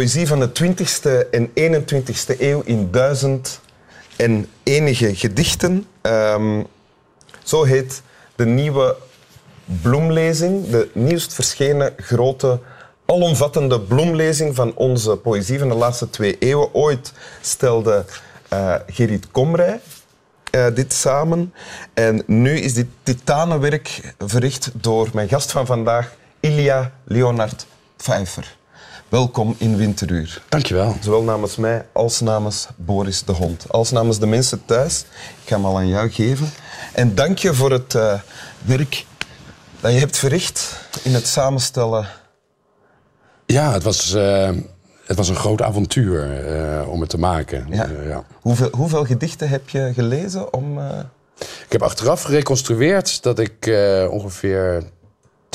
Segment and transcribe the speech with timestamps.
[0.00, 3.60] Poëzie van de 20e en 21e eeuw in duizend
[4.16, 5.86] en enige gedichten.
[6.00, 6.62] Ehm,
[7.42, 8.02] zo heet
[8.36, 8.96] de nieuwe
[9.82, 12.60] bloemlezing, de nieuwst verschenen grote,
[13.06, 16.74] alomvattende bloemlezing van onze poëzie van de laatste twee eeuwen.
[16.74, 18.04] Ooit stelde
[18.52, 19.80] uh, Gerrit Komrij
[20.54, 21.54] uh, dit samen.
[21.94, 28.58] En nu is dit titanenwerk verricht door mijn gast van vandaag, Ilja Leonard Pfeiffer.
[29.10, 30.42] Welkom in Winteruur.
[30.48, 30.96] Dankjewel.
[31.00, 33.64] Zowel namens mij als namens Boris de Hond.
[33.68, 35.00] Als namens de mensen thuis.
[35.42, 36.50] Ik ga hem al aan jou geven.
[36.92, 38.20] En dank je voor het uh,
[38.64, 39.06] werk
[39.80, 42.06] dat je hebt verricht in het samenstellen.
[43.46, 44.50] Ja, het was, uh,
[45.04, 46.48] het was een groot avontuur
[46.80, 47.66] uh, om het te maken.
[47.70, 47.88] Ja.
[48.06, 48.24] ja.
[48.40, 50.78] Hoeveel, hoeveel, gedichten heb je gelezen om...
[51.38, 53.70] Ik heb achteraf gereconstrueerd dat ik
[54.10, 54.82] ongeveer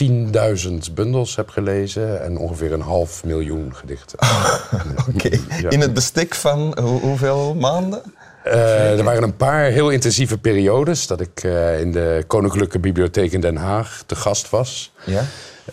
[0.03, 4.19] 10.000 bundels heb gelezen en ongeveer een half miljoen gedichten.
[5.13, 5.29] Oké.
[5.69, 8.02] In het bestek van hoeveel maanden?
[8.45, 13.31] Uh, er waren een paar heel intensieve periodes dat ik uh, in de Koninklijke Bibliotheek
[13.31, 14.93] in Den Haag te gast was.
[15.05, 15.23] Ja?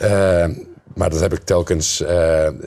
[0.02, 0.56] Uh,
[0.94, 2.04] maar dat heb ik telkens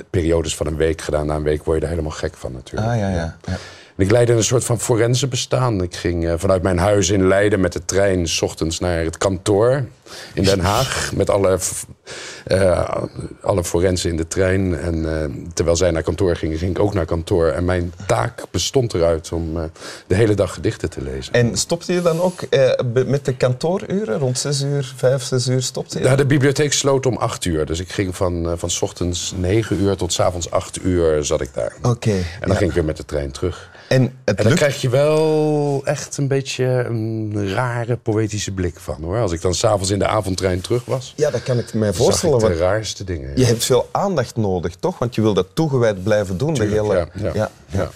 [0.10, 1.26] periodes van een week gedaan.
[1.26, 2.92] Na een week word je er helemaal gek van natuurlijk.
[2.92, 3.38] Ah, ja, ja.
[3.46, 3.58] ja.
[3.98, 5.84] Ik leidde een soort van forense bestaan.
[5.84, 8.28] Ik ging vanuit mijn huis in Leiden met de trein...
[8.28, 9.86] S ochtends naar het kantoor
[10.34, 11.12] in Den Haag.
[11.16, 11.60] Met alle,
[12.48, 12.90] uh,
[13.42, 14.80] alle forensen in de trein.
[14.80, 17.48] En uh, terwijl zij naar kantoor gingen, ging ik ook naar kantoor.
[17.48, 19.64] En mijn taak bestond eruit om uh,
[20.08, 21.34] de hele dag gedichten te lezen.
[21.34, 22.42] En stopte je dan ook
[23.08, 24.20] met de kantooruren?
[24.20, 26.04] Rond zes uur, vijf, zes uur stopte je?
[26.04, 27.66] Ja, de bibliotheek sloot om acht uur.
[27.66, 31.42] Dus ik ging van, van s ochtends negen uur tot s avonds acht uur zat
[31.42, 31.74] ik daar.
[31.82, 32.12] Oké.
[32.12, 32.56] en dan ja.
[32.56, 33.74] ging ik weer met de trein terug.
[33.88, 39.04] En, het en dan krijg je wel echt een beetje een rare poëtische blik van
[39.04, 39.18] hoor.
[39.18, 41.14] Als ik dan s'avonds in de avondtrein terug was.
[41.16, 42.40] Ja, dat kan ik me voorstellen.
[42.40, 43.30] de raarste dingen.
[43.30, 43.36] Ja.
[43.36, 45.00] Je hebt veel aandacht nodig, toch?
[45.00, 46.54] Want je wil dat toegewijd blijven doen.
[46.54, 47.08] Tuurlijk, de hele...
[47.34, 47.90] ja, ja,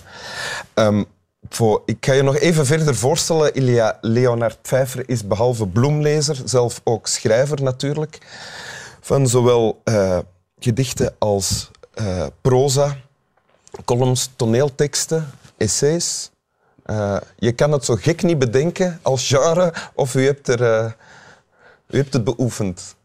[0.75, 0.87] ja.
[0.87, 1.05] Um,
[1.49, 3.57] voor, ik ga je nog even verder voorstellen.
[3.57, 8.17] Ilia Leonard Pfeiffer is behalve bloemlezer zelf ook schrijver natuurlijk.
[9.01, 10.17] Van zowel uh,
[10.59, 12.97] gedichten als uh, proza,
[13.85, 16.31] columns, toneelteksten, essays.
[16.89, 20.91] Uh, je kan het zo gek niet bedenken als genre of u hebt, er, uh,
[21.89, 22.95] u hebt het beoefend.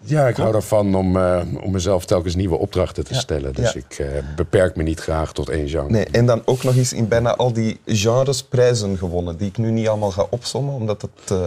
[0.00, 3.20] Ja, ik hou ervan om, uh, om mezelf telkens nieuwe opdrachten te ja.
[3.20, 3.54] stellen.
[3.54, 3.80] Dus ja.
[3.80, 5.90] ik beperk me niet graag tot één genre.
[5.90, 9.58] Nee, en dan ook nog eens in bijna al die genres prijzen gewonnen, die ik
[9.58, 11.38] nu niet allemaal ga opzommen, omdat het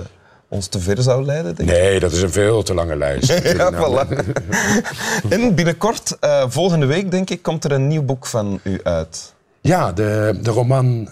[0.47, 1.55] ons te ver zou leiden.
[1.55, 2.01] Denk nee, ik.
[2.01, 3.27] dat is een veel te lange lijst.
[3.57, 4.07] ja, voilà.
[5.29, 6.17] en binnenkort,
[6.47, 9.33] volgende week denk ik, komt er een nieuw boek van u uit.
[9.69, 11.09] Ja, de, de roman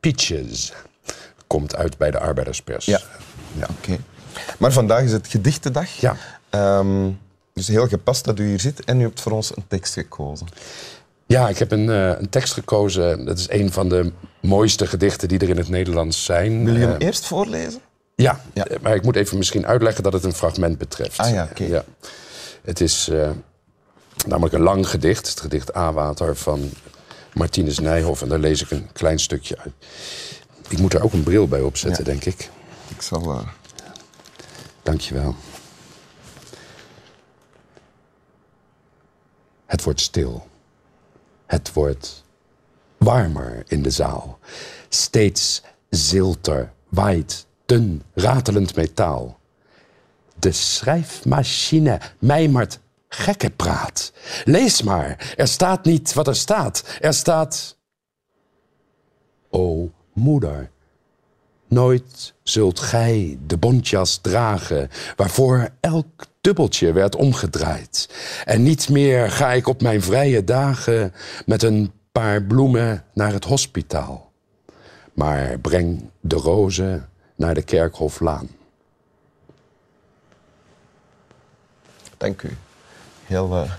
[0.00, 0.72] Peaches
[1.46, 2.84] komt uit bij de Arbeiderspers.
[2.84, 3.00] Ja,
[3.52, 3.66] ja.
[3.70, 3.72] oké.
[3.82, 4.00] Okay.
[4.58, 5.90] Maar vandaag is het gedichtendag.
[5.90, 6.16] Ja.
[6.50, 7.18] Um,
[7.52, 10.46] dus heel gepast dat u hier zit en u hebt voor ons een tekst gekozen.
[11.26, 13.24] Ja, ik heb een, uh, een tekst gekozen.
[13.24, 16.64] Dat is een van de mooiste gedichten die er in het Nederlands zijn.
[16.64, 17.80] Wil je hem uh, eerst voorlezen?
[18.14, 21.18] Ja, ja, maar ik moet even misschien uitleggen dat het een fragment betreft.
[21.18, 21.52] Ah ja, oké.
[21.52, 21.68] Okay.
[21.68, 21.84] Ja.
[22.62, 23.30] Het is uh,
[24.26, 26.70] namelijk een lang gedicht, het gedicht A-water van
[27.34, 28.22] Martinus Nijhoff.
[28.22, 29.72] En daar lees ik een klein stukje uit.
[30.68, 32.10] Ik moet er ook een bril bij opzetten, ja.
[32.10, 32.50] denk ik.
[32.88, 33.22] Ik zal...
[33.22, 33.48] Uh...
[34.82, 35.34] Dankjewel.
[39.66, 40.46] Het wordt stil.
[41.46, 42.24] Het wordt
[42.96, 44.38] warmer in de zaal.
[44.88, 49.38] Steeds zilter, waait, dun, ratelend metaal.
[50.38, 54.12] De schrijfmachine mijmert gekke praat.
[54.44, 56.98] Lees maar, er staat niet wat er staat.
[57.00, 57.78] Er staat...
[59.50, 60.70] O moeder,
[61.68, 64.88] nooit zult gij de bontjas dragen...
[65.16, 68.08] waarvoor elk dubbeltje werd omgedraaid.
[68.44, 71.12] En niet meer ga ik op mijn vrije dagen...
[71.46, 74.32] met een paar bloemen naar het hospitaal.
[75.12, 78.48] Maar breng de rozen naar de Kerkhoflaan.
[82.16, 82.56] Dank u
[83.30, 83.70] heel uh,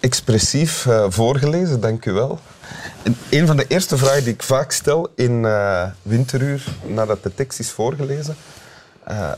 [0.00, 2.38] expressief uh, voorgelezen, dank u wel.
[3.02, 7.34] En een van de eerste vragen die ik vaak stel in uh, winteruur, nadat de
[7.34, 8.36] tekst is voorgelezen,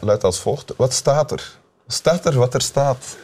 [0.01, 0.73] luidt als volgt.
[0.77, 1.59] Wat staat er?
[1.87, 3.17] Staat er wat er staat?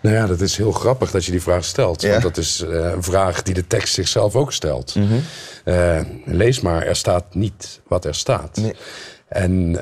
[0.00, 2.02] Nou ja, dat is heel grappig dat je die vraag stelt.
[2.02, 2.10] Ja.
[2.10, 4.94] Want dat is een vraag die de tekst zichzelf ook stelt.
[4.94, 6.22] Mm -hmm.
[6.24, 8.56] lees maar, er staat niet wat er staat.
[8.56, 8.74] Nee.
[9.28, 9.76] En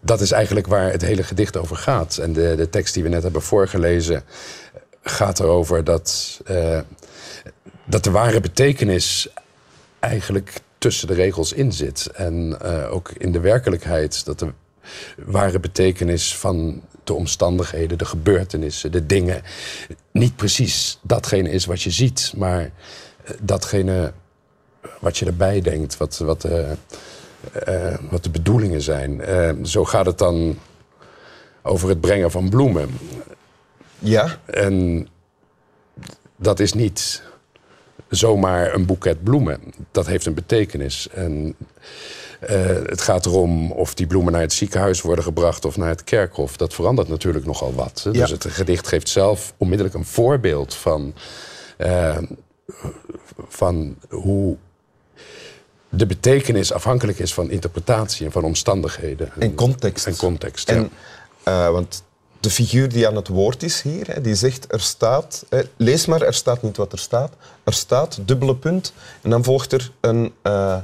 [0.00, 2.16] dat is eigenlijk waar het hele gedicht over gaat.
[2.16, 4.22] En de, de tekst die we net hebben voorgelezen
[5.02, 6.80] gaat erover dat, uh,
[7.84, 9.28] dat de ware betekenis
[9.98, 12.10] eigenlijk tussen de regels in zit.
[12.14, 14.52] En uh, ook in de werkelijkheid dat de
[15.16, 19.42] ware betekenis van de omstandigheden, de gebeurtenissen, de dingen
[20.12, 24.12] niet precies datgene is wat je ziet, maar eh, datgene
[25.00, 26.70] wat je erbij denkt, wat, wat, eh,
[27.52, 29.20] eh, wat de bedoelingen zijn.
[29.20, 30.58] Eh, zo gaat het dan
[31.62, 32.88] over het brengen van bloemen.
[33.98, 35.08] Ja, En
[36.36, 37.22] dat is niet
[38.08, 39.60] zomaar een boeket bloemen.
[39.90, 41.08] Dat heeft een betekenis.
[41.08, 41.54] En
[42.40, 46.04] eh, het gaat erom of die bloemen naar het ziekenhuis worden gebracht of naar het
[46.04, 46.56] kerkhof.
[46.56, 48.00] Dat verandert natuurlijk nogal wat.
[48.04, 48.10] hè.
[48.10, 48.18] Ja.
[48.18, 51.14] Dus het gedicht geeft zelf onmiddellijk een voorbeeld van,
[53.48, 54.56] van hoe
[55.94, 59.32] de betekenis afhankelijk is van interpretatie en van omstandigheden.
[59.38, 60.06] En context.
[60.06, 60.88] En context, ja.
[61.42, 62.02] Eh, want
[62.40, 66.06] de figuur die aan het woord is hier, hè, die zegt er staat, hè, lees
[66.06, 67.32] maar, er staat niet wat er staat.
[67.64, 68.92] Er staat, dubbele punt.
[69.22, 70.78] En dan volgt er een, eh,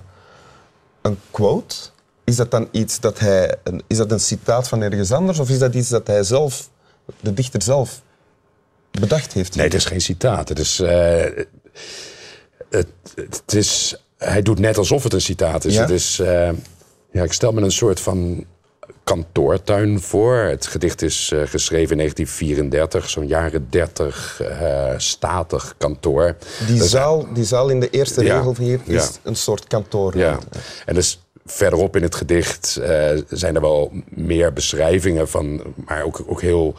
[1.03, 1.77] een quote.
[2.25, 5.51] Is dat dan iets dat hij, een, is dat een citaat van ergens anders of
[5.51, 6.69] is dat iets dat hij zelf,
[7.21, 8.03] de dichter zelf,
[8.91, 9.55] bedacht heeft?
[9.55, 10.49] Nee, het is geen citaat.
[10.49, 11.45] Het is, eh,
[12.69, 15.75] het, het is, hij doet net alsof het een citaat is.
[15.75, 15.81] Ja?
[15.81, 16.51] Het is eh,
[17.13, 18.45] ja, ik stel me een soort van
[19.05, 20.37] kantoortuin voor.
[20.37, 26.37] Het gedicht is eh, geschreven in 1934, zo'n jaren 30, eh, statig kantoor.
[26.67, 29.09] Die, Dus- zaal, die zaal in de eerste Ja, regel hier is ja.
[29.23, 30.17] een soort kantoor.
[30.17, 30.39] Ja,
[30.87, 32.81] en dus verderop in het gedicht
[33.29, 36.75] zijn er wel meer beschrijvingen van, maar ook, ook heel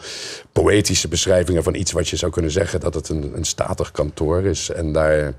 [0.51, 4.43] poëtische beschrijvingen van iets wat je zou kunnen zeggen dat het een, een statig kantoor
[4.43, 4.69] is.
[4.69, 5.33] En daar,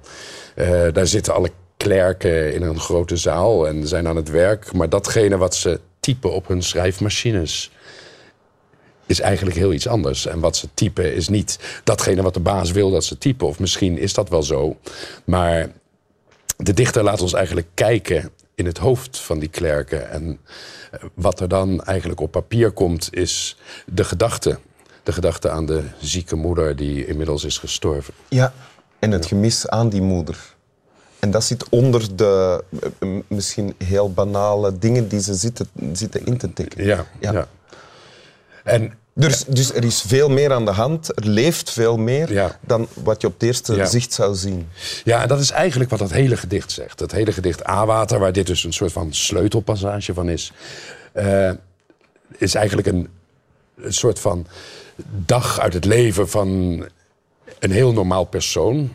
[0.92, 1.50] daar zitten alle
[1.82, 4.72] klerken in een grote zaal en zijn aan het werk.
[4.72, 7.70] Maar datgene wat ze typen op hun schrijfmachines
[9.06, 10.26] is eigenlijk heel iets anders.
[10.26, 13.46] En wat ze typen is niet datgene wat de baas wil dat ze typen.
[13.46, 14.76] Of misschien is dat wel zo.
[15.24, 15.70] Maar
[16.56, 20.10] de dichter laat ons eigenlijk kijken in het hoofd van die klerken.
[20.10, 20.38] En
[20.90, 23.56] eh, wat er dan eigenlijk op papier komt, is
[23.86, 24.58] de gedachte.
[25.02, 28.14] De gedachte aan de zieke moeder die inmiddels is gestorven.
[28.28, 28.52] Ja,
[28.98, 30.58] en het gemis aan die moeder.
[31.20, 32.64] En dat zit onder de
[33.00, 36.84] eh, m- misschien heel banale dingen die ze zitten, zitten in te tikken.
[36.84, 37.32] Ja, Ja.
[37.32, 37.48] ja.
[38.64, 42.58] En Dus, dus er is veel meer aan de hand, er leeft veel meer Ja.
[42.60, 43.84] dan wat je op het eerste Ja.
[43.86, 44.68] zicht zou zien.
[45.04, 47.00] Ja, en dat is eigenlijk wat dat hele gedicht zegt.
[47.00, 50.52] Het hele gedicht A-water, waar dit dus een soort van sleutelpassage van is,
[51.12, 51.50] eh,
[52.38, 53.08] is eigenlijk een,
[53.76, 54.46] een soort van
[55.26, 56.48] dag uit het leven van
[57.58, 58.92] een heel normaal persoon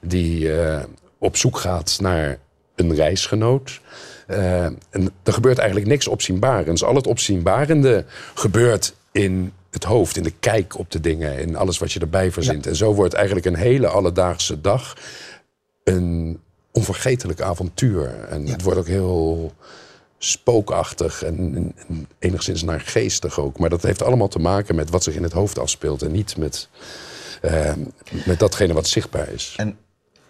[0.00, 0.82] die eh,
[1.20, 2.38] op zoek gaat naar
[2.76, 3.80] een reisgenoot.
[4.26, 6.84] Eh, en er gebeurt eigenlijk niks opzienbarends.
[6.84, 11.78] Al het opzienbarende gebeurt in het hoofd, in de kijk op de dingen, in alles
[11.78, 12.66] wat je erbij verzint.
[12.66, 14.96] En zo wordt eigenlijk een hele alledaagse dag
[15.84, 16.40] een
[16.72, 18.24] onvergetelijk avontuur.
[18.28, 19.52] En het wordt ook heel
[20.18, 23.58] spookachtig en, en- en enigszins naargeestig ook.
[23.58, 26.36] Maar dat heeft allemaal te maken met wat zich in het hoofd afspeelt en niet
[26.36, 26.68] met,
[27.42, 27.72] eh,
[28.26, 29.54] met datgene wat zichtbaar is.
[29.56, 29.76] En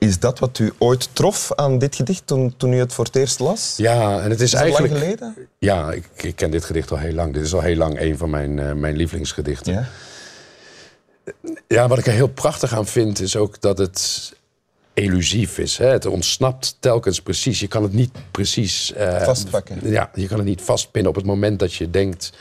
[0.00, 3.17] is dat wat u ooit trof aan dit gedicht toen, toen u het voor het
[3.17, 3.75] eerst las?
[3.76, 4.93] Ja, en het is, Is eigenlijk.
[4.93, 5.49] lang geleden?
[5.58, 7.32] Ja, ik, ik ken dit gedicht al heel lang.
[7.35, 9.73] Dit is al heel lang een van mijn, eh, mijn lievelingsgedichten.
[9.73, 9.88] Ja.
[11.69, 14.33] Ja, wat ik er heel prachtig aan vind, is ook dat het
[15.00, 15.78] elusief is.
[15.78, 15.87] Hè?
[15.87, 17.61] Het ontsnapt telkens precies.
[17.61, 18.92] Je kan het niet precies...
[18.92, 19.78] eh, Vastpakken.
[19.83, 22.33] Ja, je kan het niet vastpinnen op het moment dat je denkt...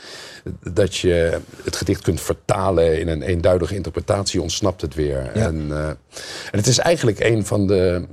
[0.72, 4.42] dat je het gedicht kunt vertalen in een eenduidige interpretatie...
[4.42, 5.30] ontsnapt het weer.
[5.34, 5.46] Ja.
[5.46, 8.06] En, eh, en het is eigenlijk een van de...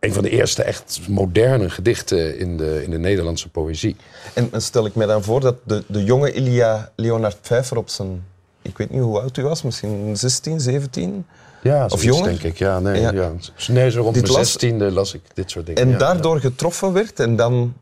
[0.00, 3.96] Een van de eerste echt moderne gedichten in de, in de Nederlandse poëzie.
[4.34, 8.24] En stel ik me dan voor dat de, de jonge Ilia Leonard Pfeiffer op zijn...
[8.62, 11.26] Ik weet niet hoe oud u was, misschien 16, 17?
[11.62, 12.24] Ja, Of jonger?
[12.28, 12.58] denk ik.
[12.58, 13.12] Ja, nee, Ja.
[13.12, 13.32] ja.
[13.68, 15.82] nee zo rond Dit mijn las- zestiende las ik dit soort dingen.
[15.82, 17.74] En ja, daardoor getroffen werd en dan...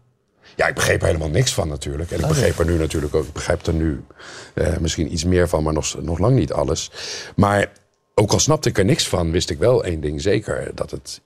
[0.57, 2.11] Ja, ik begreep er helemaal niks van natuurlijk.
[2.11, 3.25] En ik Oh, begreep er nu natuurlijk ook.
[3.27, 4.05] Ik begrijp er nu
[4.55, 6.91] eh, misschien iets meer van, maar nog, nog lang niet alles.
[7.37, 7.73] Maar
[8.15, 11.21] ook al snapte ik er niks van, wist ik wel één ding zeker: dat het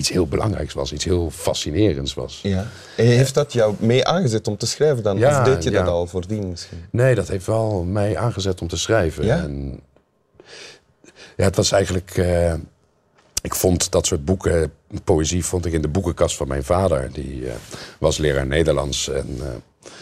[0.00, 2.40] iets heel belangrijks was, iets heel fascinerends was.
[2.42, 2.66] Ja.
[2.96, 5.18] En heeft dat jou mee aangezet om te schrijven dan?
[5.18, 5.90] Ja, of deed je dat ja.
[5.90, 6.84] al voordien misschien?
[6.90, 9.24] Nee, dat heeft wel mij aangezet om te schrijven.
[9.24, 9.36] Ja?
[9.36, 9.80] En,
[11.36, 12.10] ja, het was eigenlijk.
[12.16, 12.54] eh,
[13.42, 14.72] ik vond dat soort boeken,
[15.04, 17.12] poëzie, vond ik in de boekenkast van mijn vader.
[17.12, 17.54] Die eh,
[17.98, 19.08] was leraar Nederlands.
[19.08, 19.38] En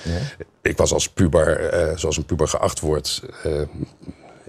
[0.04, 0.14] eh,
[0.62, 3.22] ik was als puber, zoals een puber geacht wordt,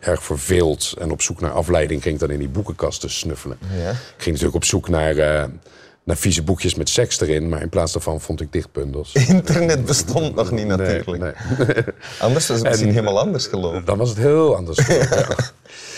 [0.01, 0.93] erg verveeld.
[0.99, 3.57] En op zoek naar afleiding ging ik dan in die boekenkasten snuffelen.
[3.77, 3.89] Ja.
[3.89, 5.43] Ik ging natuurlijk op zoek naar, eh,
[6.03, 7.49] naar vieze boekjes met seks erin.
[7.49, 9.13] Maar in plaats daarvan vond ik dichtbundels.
[9.27, 11.17] Internet bestond nog niet natuurlijk.
[11.57, 11.83] Nee,
[12.19, 13.85] Anders was het misschien En- helemaal anders gelopen.
[13.85, 14.87] Dan was het heel anders.
[14.87, 15.27] ja.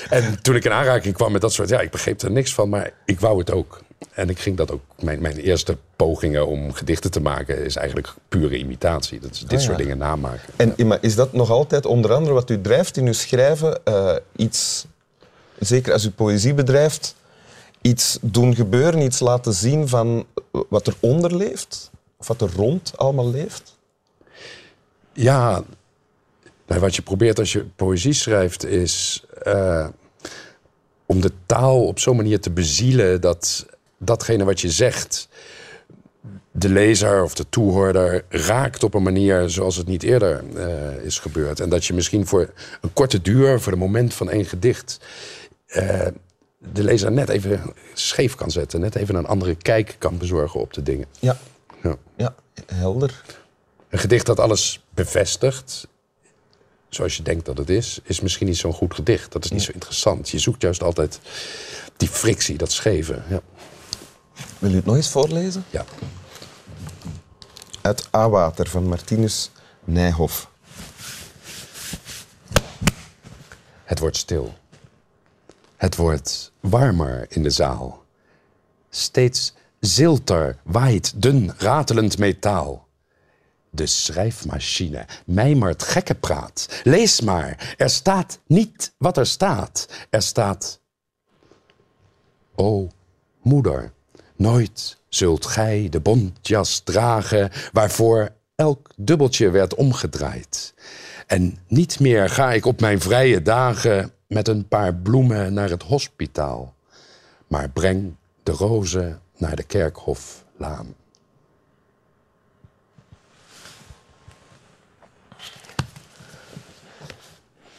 [0.09, 1.69] En toen ik in aanraking kwam met dat soort...
[1.69, 3.81] Ja, ik begreep er niks van, maar ik wou het ook.
[4.11, 4.81] En ik ging dat ook...
[5.01, 7.65] Mijn, mijn eerste pogingen om gedichten te maken...
[7.65, 9.19] is eigenlijk pure imitatie.
[9.19, 9.83] Dat is dit Ah, soort ja.
[9.83, 10.53] dingen namaken.
[10.55, 13.85] En maar is dat nog altijd onder andere wat u drijft in uw schrijven?
[13.85, 14.85] eh, iets,
[15.59, 17.15] zeker als u poëzie bedrijft,
[17.81, 20.25] iets doen gebeuren, iets laten zien van
[20.69, 21.91] wat er onder leeft?
[22.17, 23.77] Of wat er rond allemaal leeft?
[25.13, 25.63] Ja,
[26.67, 29.87] nou, wat je probeert als je poëzie schrijft is eh,
[31.05, 33.65] om de taal op zo'n manier te bezielen dat
[34.01, 35.27] datgene wat je zegt
[36.51, 41.19] de lezer of de toehoorder raakt op een manier zoals het niet eerder eh, is
[41.19, 41.59] gebeurd.
[41.59, 44.99] En dat je misschien voor een korte duur, voor de moment van één gedicht,
[45.67, 46.07] eh,
[46.57, 50.73] de lezer net even scheef kan zetten, net even een andere kijk kan bezorgen op
[50.73, 51.07] de dingen.
[51.19, 51.37] Ja,
[51.83, 51.95] Ja.
[52.15, 53.21] ja helder.
[53.89, 55.87] Een gedicht dat alles bevestigt,
[56.89, 59.31] zoals je denkt dat het is, is misschien niet zo'n goed gedicht.
[59.31, 60.29] Dat is niet zo interessant.
[60.29, 61.19] Je zoekt juist altijd
[61.97, 63.21] die frictie, dat scheve.
[63.29, 63.41] Ja.
[64.61, 65.65] Wil u het nog eens voorlezen?
[65.69, 65.85] ja.
[67.81, 69.51] Uit A-water van Martinus
[69.83, 70.49] Nijhoff.
[73.83, 74.53] Het wordt stil.
[75.75, 78.03] Het wordt warmer in de zaal.
[78.89, 82.87] Steeds zilter waait dun ratelend metaal.
[83.69, 86.81] De schrijfmachine mijmert gekke praat.
[86.83, 89.87] Lees maar, er staat niet wat er staat.
[90.09, 90.79] Er staat...
[92.55, 92.87] O,
[93.41, 93.93] moeder,
[94.41, 97.51] nooit zult gij de bontjas dragen...
[97.71, 100.73] waarvoor elk dubbeltje werd omgedraaid.
[101.27, 104.11] En niet meer ga ik op mijn vrije dagen...
[104.27, 106.75] met een paar bloemen naar het hospitaal.
[107.47, 110.95] Maar breng de rozen naar de kerkhoflaan.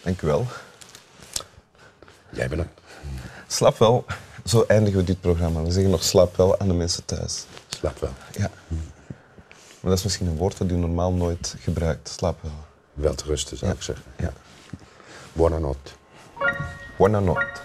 [0.02, 0.47] Dank u wel.
[2.31, 2.69] Jij bent er.
[3.47, 4.04] Slaap wel.
[4.44, 5.62] Zo eindigen we dit programma.
[5.62, 7.44] We zeggen nog slaap wel aan de mensen thuis.
[7.68, 8.12] Slaap wel.
[8.32, 8.50] Ja.
[9.80, 12.08] Maar dat is misschien een woord dat u normaal nooit gebruikt.
[12.08, 12.52] Slaap wel.
[12.92, 14.04] Wel te rusten, zou ik zeggen.
[14.18, 14.32] Ja.
[15.32, 15.90] Buonanotte.
[16.99, 17.61] Buonanotte.